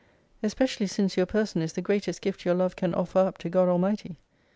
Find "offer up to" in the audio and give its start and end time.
2.95-3.49